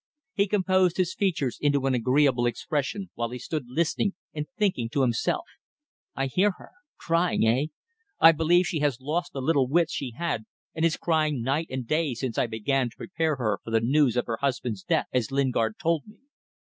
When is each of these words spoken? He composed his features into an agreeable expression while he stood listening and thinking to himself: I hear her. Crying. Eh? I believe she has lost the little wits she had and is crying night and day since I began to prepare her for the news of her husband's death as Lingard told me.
He 0.33 0.47
composed 0.47 0.97
his 0.97 1.13
features 1.13 1.59
into 1.61 1.85
an 1.85 1.93
agreeable 1.93 2.47
expression 2.47 3.11
while 3.13 3.29
he 3.29 3.37
stood 3.37 3.65
listening 3.67 4.15
and 4.33 4.47
thinking 4.57 4.89
to 4.89 5.01
himself: 5.03 5.45
I 6.15 6.25
hear 6.25 6.53
her. 6.57 6.71
Crying. 6.97 7.45
Eh? 7.45 7.67
I 8.19 8.31
believe 8.31 8.65
she 8.65 8.79
has 8.79 8.99
lost 8.99 9.31
the 9.31 9.43
little 9.43 9.67
wits 9.67 9.93
she 9.93 10.13
had 10.17 10.45
and 10.73 10.83
is 10.83 10.97
crying 10.97 11.43
night 11.43 11.67
and 11.69 11.85
day 11.85 12.15
since 12.15 12.39
I 12.39 12.47
began 12.47 12.89
to 12.89 12.97
prepare 12.97 13.35
her 13.35 13.59
for 13.63 13.69
the 13.69 13.79
news 13.79 14.17
of 14.17 14.25
her 14.25 14.37
husband's 14.37 14.81
death 14.81 15.05
as 15.13 15.31
Lingard 15.31 15.77
told 15.77 16.07
me. 16.07 16.17